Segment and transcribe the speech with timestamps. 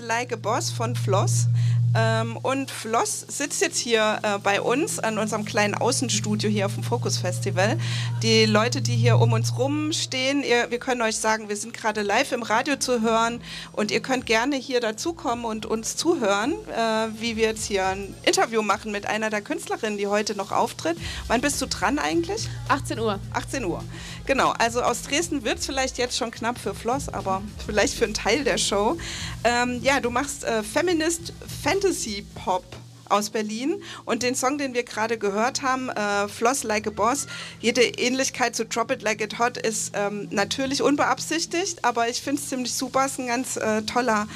[0.00, 1.46] Like a Boss von Floss.
[1.96, 6.74] Ähm, und Floss sitzt jetzt hier äh, bei uns an unserem kleinen Außenstudio hier auf
[6.74, 7.78] dem Focus Festival.
[8.22, 11.72] Die Leute, die hier um uns rum stehen, ihr, wir können euch sagen, wir sind
[11.72, 13.40] gerade live im Radio zu hören
[13.72, 18.14] und ihr könnt gerne hier dazukommen und uns zuhören, äh, wie wir jetzt hier ein
[18.22, 20.96] Interview machen mit einer der Künstlerinnen, die heute noch auftritt.
[21.26, 22.48] Wann bist du dran eigentlich?
[22.68, 23.18] 18 Uhr.
[23.32, 23.82] 18 Uhr.
[24.26, 28.04] Genau, also aus Dresden wird es vielleicht jetzt schon knapp für Floss, aber vielleicht für
[28.04, 28.96] einen Teil der Show.
[29.42, 31.32] Ähm, ja, du machst äh, Feminist
[31.80, 32.64] Fantasy Pop
[33.08, 37.26] aus Berlin und den Song, den wir gerade gehört haben, äh, Floss Like a Boss,
[37.58, 42.40] jede Ähnlichkeit zu Drop It Like It Hot ist ähm, natürlich unbeabsichtigt, aber ich finde
[42.42, 44.28] es ziemlich super, ist ein ganz äh, toller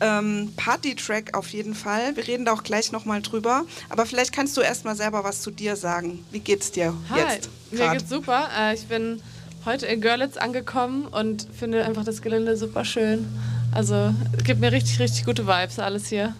[0.00, 2.14] ähm, Party-Track auf jeden Fall.
[2.14, 5.50] Wir reden da auch gleich nochmal drüber, aber vielleicht kannst du erstmal selber was zu
[5.50, 6.24] dir sagen.
[6.30, 7.50] Wie geht's dir Hi, jetzt?
[7.72, 7.98] mir grad?
[7.98, 8.48] geht's super.
[8.56, 9.20] Äh, ich bin
[9.64, 13.26] heute in Görlitz angekommen und finde einfach das Gelände super schön.
[13.72, 16.34] Also gibt mir richtig, richtig gute Vibes alles hier.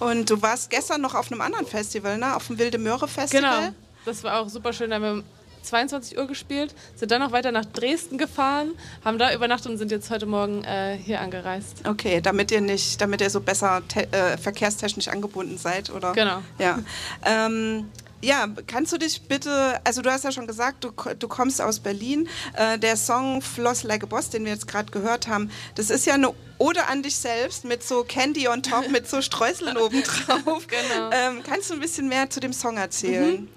[0.00, 2.34] Und du warst gestern noch auf einem anderen Festival, ne?
[2.34, 3.60] Auf dem Wilde Möhre Festival.
[3.60, 4.90] Genau, das war auch super schön.
[4.90, 5.24] Da haben wir um
[5.62, 8.72] 22 Uhr gespielt, sind dann noch weiter nach Dresden gefahren,
[9.04, 11.86] haben da übernachtet und sind jetzt heute Morgen äh, hier angereist.
[11.86, 16.12] Okay, damit ihr nicht, damit ihr so besser äh, verkehrstechnisch angebunden seid, oder?
[16.12, 16.42] Genau.
[16.58, 16.78] Ja.
[17.24, 17.90] Ähm,
[18.20, 21.80] ja, kannst du dich bitte, also du hast ja schon gesagt, du, du kommst aus
[21.80, 22.28] Berlin.
[22.54, 26.06] Äh, der Song Floss Like a Boss, den wir jetzt gerade gehört haben, das ist
[26.06, 30.66] ja eine Ode an dich selbst mit so Candy on top, mit so Streuseln obendrauf.
[30.66, 31.10] Genau.
[31.12, 33.48] Ähm, kannst du ein bisschen mehr zu dem Song erzählen?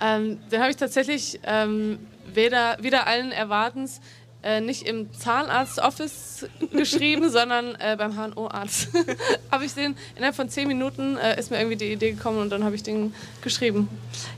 [0.00, 1.98] Ähm, den habe ich tatsächlich ähm,
[2.34, 4.00] weder, wieder allen Erwartens
[4.42, 8.88] äh, nicht im Zahnarzt-Office geschrieben, sondern äh, beim HNO-Arzt.
[9.50, 12.50] habe ich den innerhalb von zehn Minuten äh, ist mir irgendwie die Idee gekommen und
[12.50, 13.88] dann habe ich den geschrieben.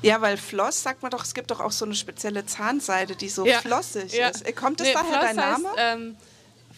[0.03, 3.29] Ja, weil Floss, sagt man doch, es gibt doch auch so eine spezielle Zahnseide, die
[3.29, 3.61] so Ja.
[3.61, 4.29] flossig Ja.
[4.29, 4.47] ist.
[4.47, 5.69] Äh, Kommt das Nee, daher Floss dein Name?
[5.69, 6.17] Heißt, ähm,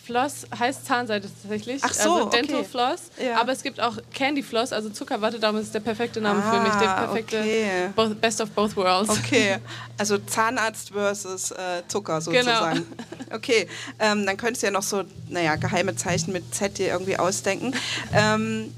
[0.05, 1.80] Floss heißt Zahnseide tatsächlich.
[1.83, 2.69] Ach so, also Dental okay.
[2.70, 3.00] Floss.
[3.22, 3.41] Ja.
[3.41, 6.74] Aber es gibt auch Candy Floss, also Zuckerwatte, ist der perfekte Name für mich.
[6.74, 8.14] Der Ah, perfekte okay.
[8.20, 9.10] Best of both worlds.
[9.10, 9.56] Okay,
[9.98, 12.42] also Zahnarzt versus äh, Zucker Genau.
[12.42, 12.87] sozusagen.
[13.32, 13.66] Okay,
[13.98, 17.75] ähm, dann könntest du ja noch so, naja, geheime Zeichen mit Z dir irgendwie ausdenken.
[18.12, 18.72] Ähm,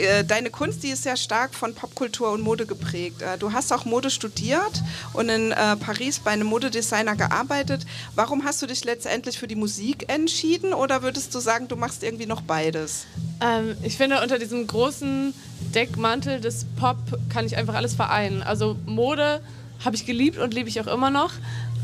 [0.00, 3.22] äh, deine Kunst, die ist sehr stark von Popkultur und Mode geprägt.
[3.22, 7.86] Äh, du hast auch Mode studiert und in äh, Paris bei einem Modedesigner gearbeitet.
[8.14, 12.02] Warum hast du dich letztendlich für die Musik entschieden oder würdest du sagen, du machst
[12.02, 13.06] irgendwie noch beides?
[13.40, 15.34] Ähm, ich finde, unter diesem großen
[15.74, 18.42] Deckmantel des Pop kann ich einfach alles vereinen.
[18.42, 19.40] Also Mode
[19.84, 21.32] habe ich geliebt und liebe ich auch immer noch.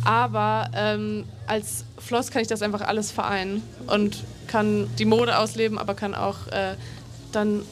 [0.04, 5.78] Aber ähm, als Floss kann ich das einfach alles vereinen und kann die Mode ausleben,
[5.78, 6.76] aber kann auch äh,
[7.32, 7.62] dann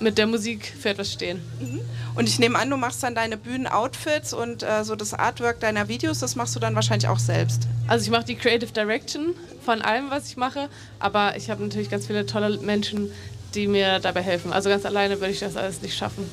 [0.00, 1.40] mit der Musik für etwas stehen.
[2.14, 5.88] Und ich nehme an, du machst dann deine Bühnenoutfits und äh, so das Artwork deiner
[5.88, 7.68] Videos, das machst du dann wahrscheinlich auch selbst.
[7.86, 9.34] Also ich mache die Creative Direction
[9.64, 10.68] von allem, was ich mache,
[10.98, 13.12] aber ich habe natürlich ganz viele tolle Menschen,
[13.54, 14.52] die mir dabei helfen.
[14.52, 16.28] Also ganz alleine würde ich das alles nicht schaffen.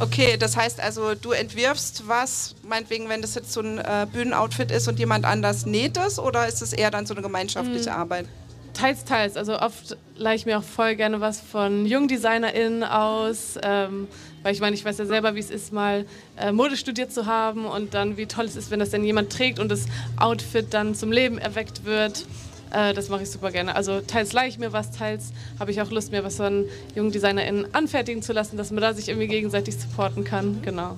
[0.00, 4.70] Okay, das heißt also, du entwirfst was, meinetwegen, wenn das jetzt so ein äh, Bühnenoutfit
[4.70, 8.26] ist und jemand anders näht es, oder ist es eher dann so eine gemeinschaftliche Arbeit?
[8.76, 9.36] Teils, teils.
[9.36, 13.58] Also oft leihe ich mir auch voll gerne was von JungdesignerInnen aus.
[13.62, 14.06] Ähm,
[14.42, 16.04] weil ich meine, ich weiß ja selber, wie es ist, mal
[16.36, 19.32] äh, Mode studiert zu haben und dann, wie toll es ist, wenn das dann jemand
[19.32, 19.86] trägt und das
[20.18, 22.26] Outfit dann zum Leben erweckt wird.
[22.70, 23.74] Äh, das mache ich super gerne.
[23.74, 27.12] Also teils leihe ich mir was, teils habe ich auch Lust, mir was von jungen
[27.12, 30.60] DesignerInnen anfertigen zu lassen, dass man da sich irgendwie gegenseitig supporten kann.
[30.62, 30.96] Genau.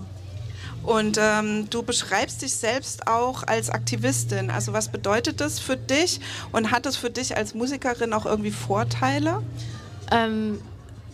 [0.88, 4.48] Und ähm, du beschreibst dich selbst auch als Aktivistin.
[4.48, 6.18] Also was bedeutet das für dich
[6.50, 9.42] und hat es für dich als Musikerin auch irgendwie Vorteile?
[10.10, 10.62] Ähm,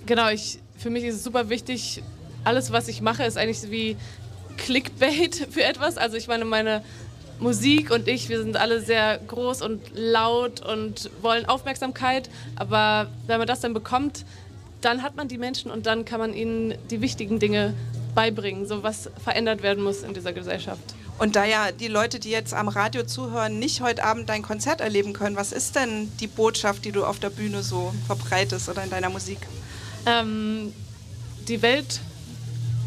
[0.06, 2.04] genau, ich, für mich ist es super wichtig,
[2.44, 3.96] alles, was ich mache, ist eigentlich wie
[4.58, 5.96] Clickbait für etwas.
[5.96, 6.84] Also ich meine, meine
[7.40, 12.30] Musik und ich, wir sind alle sehr groß und laut und wollen Aufmerksamkeit.
[12.54, 14.24] Aber wenn man das dann bekommt,
[14.82, 17.74] dann hat man die Menschen und dann kann man ihnen die wichtigen Dinge
[18.14, 20.94] beibringen, so was verändert werden muss in dieser Gesellschaft.
[21.19, 24.80] Und da ja die Leute, die jetzt am Radio zuhören, nicht heute Abend dein Konzert
[24.80, 28.82] erleben können, was ist denn die Botschaft, die du auf der Bühne so verbreitest oder
[28.82, 29.38] in deiner Musik?
[30.06, 30.72] Ähm,
[31.46, 32.00] die Welt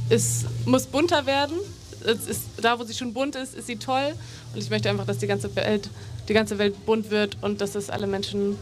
[0.10, 1.58] ist, muss bunter werden.
[2.04, 4.14] Ist, da, wo sie schon bunt ist, ist sie toll.
[4.54, 5.90] Und ich möchte einfach, dass die ganze Welt,
[6.28, 8.58] die ganze Welt bunt wird und dass es alle Menschen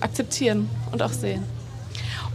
[0.00, 1.42] akzeptieren und auch sehen.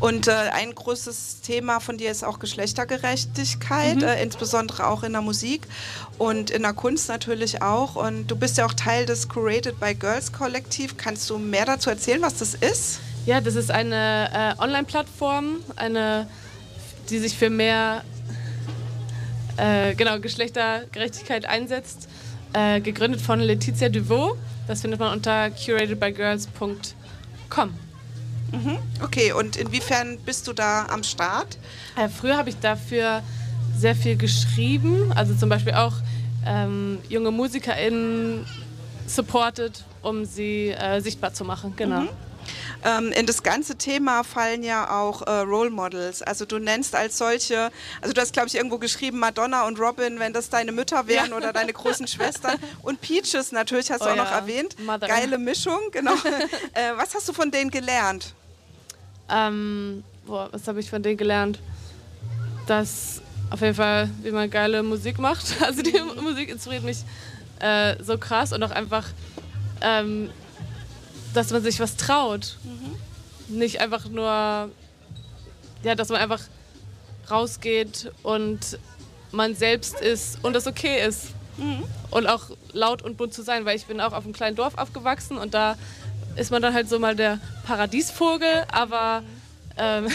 [0.01, 5.21] Und äh, ein großes Thema von dir ist auch Geschlechtergerechtigkeit, äh, insbesondere auch in der
[5.21, 5.67] Musik
[6.17, 7.95] und in der Kunst natürlich auch.
[7.95, 10.97] Und du bist ja auch Teil des Curated by Girls Kollektiv.
[10.97, 12.99] Kannst du mehr dazu erzählen, was das ist?
[13.27, 16.27] Ja, das ist eine äh, Online-Plattform, eine,
[17.11, 18.03] die sich für mehr
[19.57, 22.09] äh, genau, Geschlechtergerechtigkeit einsetzt,
[22.53, 24.35] äh, gegründet von Letizia Duvaux.
[24.67, 27.80] Das findet man unter curatedbygirls.com.
[28.51, 28.77] Mhm.
[29.03, 31.57] Okay, und inwiefern bist du da am Start?
[31.95, 33.23] Äh, früher habe ich dafür
[33.77, 35.93] sehr viel geschrieben, also zum Beispiel auch
[36.45, 38.45] ähm, junge MusikerInnen
[39.07, 41.73] supported, um sie äh, sichtbar zu machen.
[41.75, 42.01] Genau.
[42.01, 42.09] Mhm.
[42.83, 46.23] Ähm, in das ganze Thema fallen ja auch äh, Role Models.
[46.23, 47.71] Also du nennst als solche,
[48.01, 51.31] also du hast glaube ich irgendwo geschrieben, Madonna und Robin, wenn das deine Mütter wären
[51.31, 51.37] ja.
[51.37, 52.57] oder deine großen Schwestern.
[52.81, 54.23] Und Peaches natürlich hast oh, du auch ja.
[54.23, 54.75] noch erwähnt.
[54.79, 55.07] Mother.
[55.07, 56.13] Geile Mischung, genau.
[56.73, 58.33] äh, was hast du von denen gelernt?
[59.31, 61.59] Ähm, boah, was habe ich von denen gelernt?
[62.67, 65.55] Dass auf jeden Fall, wie man geile Musik macht.
[65.61, 65.99] Also die.
[66.21, 66.99] Musik inspiriert mich
[67.59, 69.07] äh, so krass und auch einfach,
[69.81, 70.29] ähm,
[71.33, 72.57] dass man sich was traut.
[72.63, 73.57] Mhm.
[73.59, 74.69] Nicht einfach nur,
[75.83, 76.41] ja, dass man einfach
[77.29, 78.79] rausgeht und
[79.31, 81.29] man selbst ist und das okay ist.
[81.57, 81.83] Mhm.
[82.11, 84.77] Und auch laut und bunt zu sein, weil ich bin auch auf einem kleinen Dorf
[84.77, 85.77] aufgewachsen und da
[86.35, 89.23] ist man dann halt so mal der Paradiesvogel, aber
[89.77, 90.07] ähm,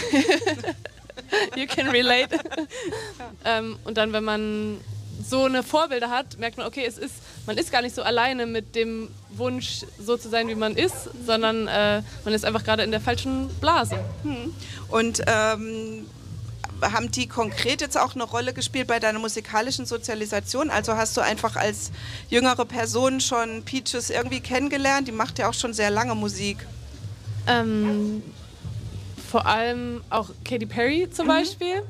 [1.55, 2.29] you can relate.
[3.45, 4.79] ähm, und dann, wenn man
[5.23, 7.15] so eine Vorbilder hat, merkt man, okay, es ist,
[7.45, 11.09] man ist gar nicht so alleine mit dem Wunsch, so zu sein, wie man ist,
[11.25, 13.97] sondern äh, man ist einfach gerade in der falschen Blase.
[14.23, 14.53] Hm.
[14.89, 16.05] Und ähm,
[16.81, 20.69] haben die konkret jetzt auch eine Rolle gespielt bei deiner musikalischen Sozialisation?
[20.69, 21.91] Also hast du einfach als
[22.29, 25.07] jüngere Person schon Peaches irgendwie kennengelernt?
[25.07, 26.57] Die macht ja auch schon sehr lange Musik.
[27.47, 28.23] Ähm,
[29.29, 31.29] vor allem auch Katy Perry zum mhm.
[31.29, 31.83] Beispiel.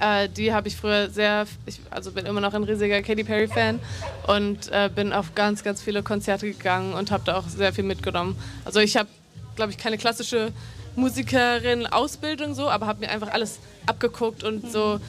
[0.00, 3.78] Äh, die habe ich früher sehr, ich, also bin immer noch ein riesiger Katy Perry-Fan
[4.26, 7.84] und äh, bin auf ganz, ganz viele Konzerte gegangen und habe da auch sehr viel
[7.84, 8.36] mitgenommen.
[8.64, 9.08] Also ich habe,
[9.54, 10.52] glaube ich, keine klassische
[10.96, 15.00] Musikerin-Ausbildung so, aber habe mir einfach alles abgeguckt und so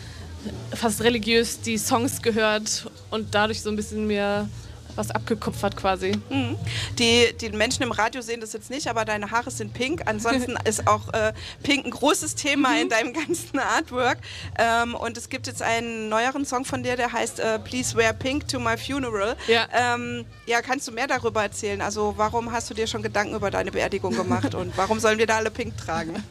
[0.73, 4.47] fast religiös die Songs gehört und dadurch so ein bisschen mir
[4.95, 6.13] was abgekupfert quasi.
[6.29, 6.57] Mhm.
[6.99, 10.03] Die, die Menschen im Radio sehen das jetzt nicht, aber deine Haare sind pink.
[10.05, 11.33] Ansonsten ist auch äh,
[11.63, 12.81] pink ein großes Thema mhm.
[12.81, 14.17] in deinem ganzen Artwork.
[14.57, 18.13] Ähm, und es gibt jetzt einen neueren Song von dir, der heißt äh, Please Wear
[18.13, 19.35] Pink to My Funeral.
[19.47, 19.67] Ja.
[19.73, 21.81] Ähm, ja, kannst du mehr darüber erzählen?
[21.81, 25.27] Also warum hast du dir schon Gedanken über deine Beerdigung gemacht und warum sollen wir
[25.27, 26.23] da alle pink tragen?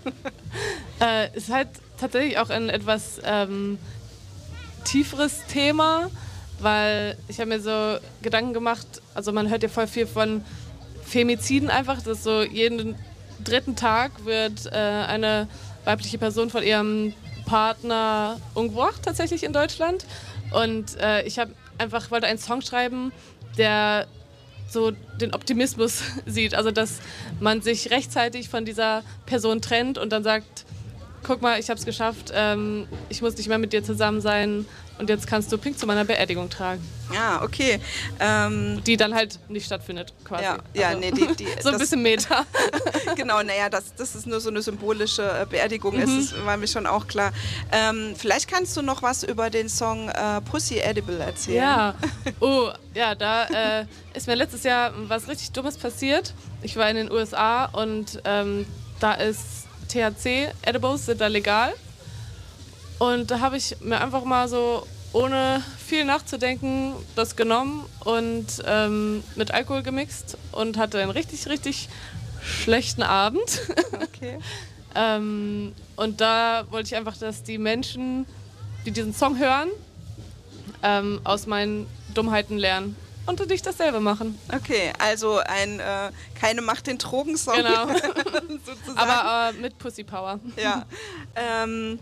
[1.01, 1.69] äh, es ist halt
[1.99, 3.79] tatsächlich auch ein etwas ähm,
[4.85, 6.11] tieferes Thema
[6.65, 10.43] weil ich habe mir so Gedanken gemacht, also man hört ja voll viel von
[11.05, 12.97] Femiziden einfach, dass so jeden
[13.43, 15.47] dritten Tag wird äh, eine
[15.85, 17.13] weibliche Person von ihrem
[17.45, 20.07] Partner umgebracht, tatsächlich in Deutschland.
[20.53, 23.13] Und äh, ich habe einfach wollte einen Song schreiben,
[23.59, 24.07] der
[24.69, 27.01] so den Optimismus sieht, also dass
[27.41, 30.65] man sich rechtzeitig von dieser Person trennt und dann sagt,
[31.25, 34.67] guck mal, ich habe es geschafft, ähm, ich muss nicht mehr mit dir zusammen sein
[34.99, 36.81] und jetzt kannst du Pink zu meiner Beerdigung tragen.
[37.13, 37.81] Ja, okay.
[38.21, 40.45] Ähm, die dann halt nicht stattfindet, quasi.
[40.45, 42.47] Ja, ja also, nee, die, die, so ein bisschen Meta.
[43.17, 46.03] genau, naja, dass das ist nur so eine symbolische äh, Beerdigung, mhm.
[46.03, 47.33] ist, das war mir schon auch klar.
[47.73, 51.57] Ähm, vielleicht kannst du noch was über den Song äh, Pussy Edible erzählen.
[51.57, 51.95] Ja,
[52.41, 56.35] oh, ja, da äh, ist mir letztes Jahr was richtig Dummes passiert.
[56.63, 58.65] Ich war in den USA und ähm,
[59.01, 61.73] da ist THC-Edibles sind da legal.
[62.99, 69.23] Und da habe ich mir einfach mal so, ohne viel nachzudenken, das genommen und ähm,
[69.37, 71.89] mit Alkohol gemixt und hatte einen richtig, richtig
[72.43, 73.61] schlechten Abend.
[74.03, 74.39] Okay.
[74.95, 78.27] ähm, und da wollte ich einfach, dass die Menschen,
[78.85, 79.69] die diesen Song hören,
[80.83, 84.39] ähm, aus meinen Dummheiten lernen und nicht dasselbe machen.
[84.55, 87.57] Okay, also ein äh, keine Macht den Drogen-Song.
[87.57, 87.87] Genau.
[88.97, 90.41] Aber äh, mit Pussy Power.
[90.57, 90.85] Ja.
[91.37, 91.99] Ähm,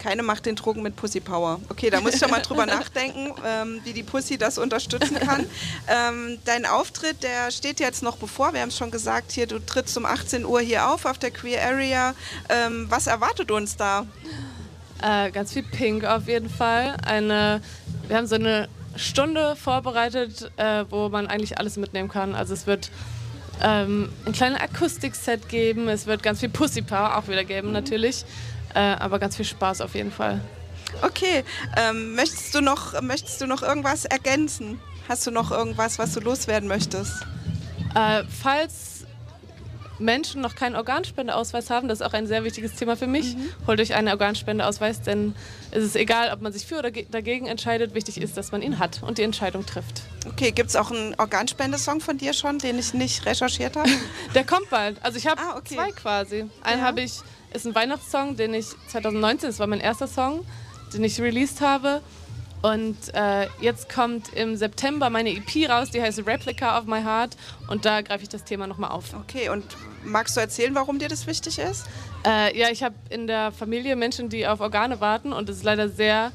[0.00, 1.60] keine Macht den Drogen mit Pussy Power.
[1.68, 5.46] Okay, da muss ich schon mal drüber nachdenken, ähm, wie die Pussy das unterstützen kann.
[5.88, 8.52] Ähm, dein Auftritt, der steht jetzt noch bevor.
[8.52, 11.32] Wir haben es schon gesagt, hier, du trittst um 18 Uhr hier auf, auf der
[11.32, 12.14] Queer Area.
[12.48, 14.06] Ähm, was erwartet uns da?
[15.02, 16.96] Äh, ganz viel Pink auf jeden Fall.
[17.04, 17.60] Eine,
[18.06, 18.68] wir haben so eine
[19.00, 22.34] Stunde vorbereitet, äh, wo man eigentlich alles mitnehmen kann.
[22.34, 22.90] Also es wird
[23.62, 27.74] ähm, ein kleines Akustikset geben, es wird ganz viel Pussy Power auch wieder geben mhm.
[27.74, 28.24] natürlich,
[28.74, 30.40] äh, aber ganz viel Spaß auf jeden Fall.
[31.02, 31.44] Okay,
[31.76, 34.80] ähm, möchtest, du noch, möchtest du noch irgendwas ergänzen?
[35.08, 37.12] Hast du noch irgendwas, was du loswerden möchtest?
[37.94, 38.99] Äh, falls
[40.00, 43.48] Menschen noch keinen Organspendeausweis haben, das ist auch ein sehr wichtiges Thema für mich, mhm.
[43.66, 45.34] holt euch einen Organspendeausweis, denn
[45.70, 48.78] es ist egal, ob man sich für oder dagegen entscheidet, wichtig ist, dass man ihn
[48.78, 50.02] hat und die Entscheidung trifft.
[50.26, 53.90] Okay, gibt es auch einen Organspendesong von dir schon, den ich nicht recherchiert habe?
[54.34, 54.96] Der kommt bald.
[55.02, 55.74] Also ich habe ah, okay.
[55.74, 56.46] zwei quasi.
[56.62, 56.86] Einen ja.
[56.86, 57.20] habe ich,
[57.52, 60.44] ist ein Weihnachtssong, den ich 2019, das war mein erster Song,
[60.92, 62.02] den ich released habe.
[62.62, 67.36] Und äh, jetzt kommt im September meine EP raus, die heißt Replica of My Heart
[67.68, 69.14] und da greife ich das Thema nochmal auf.
[69.14, 69.64] Okay, und
[70.04, 71.86] magst du erzählen, warum dir das wichtig ist?
[72.26, 75.64] Äh, ja, ich habe in der Familie Menschen, die auf Organe warten und es ist
[75.64, 76.32] leider sehr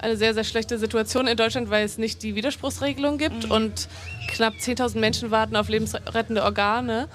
[0.00, 3.50] eine sehr, sehr schlechte Situation in Deutschland, weil es nicht die Widerspruchsregelung gibt mhm.
[3.50, 3.88] und
[4.28, 7.08] knapp 10.000 Menschen warten auf lebensrettende Organe.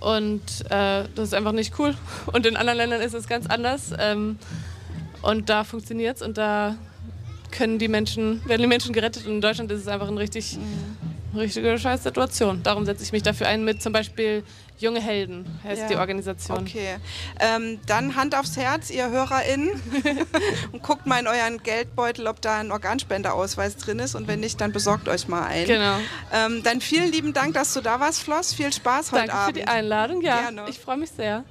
[0.00, 1.94] Und äh, das ist einfach nicht cool.
[2.26, 3.92] Und in anderen Ländern ist es ganz anders.
[3.98, 4.38] Ähm,
[5.22, 6.76] und da funktioniert es und da
[7.50, 9.26] können die Menschen, werden die Menschen gerettet.
[9.26, 11.05] Und in Deutschland ist es einfach ein richtig, mhm.
[11.38, 12.62] Richtige Scheißsituation.
[12.62, 14.42] Darum setze ich mich dafür ein mit zum Beispiel
[14.78, 15.88] Junge Helden heißt ja.
[15.88, 16.58] die Organisation.
[16.58, 16.96] Okay.
[17.40, 19.70] Ähm, dann Hand aufs Herz, ihr HörerInnen,
[20.72, 24.14] und guckt mal in euren Geldbeutel, ob da ein Organspendeausweis drin ist.
[24.14, 25.66] Und wenn nicht, dann besorgt euch mal einen.
[25.66, 25.96] Genau.
[26.32, 28.52] Ähm, dann vielen lieben Dank, dass du da warst, Floss.
[28.52, 29.56] Viel Spaß heute Danke Abend.
[29.56, 30.20] Danke für die Einladung.
[30.20, 30.64] Ja, Gerne.
[30.68, 31.44] ich freue mich sehr.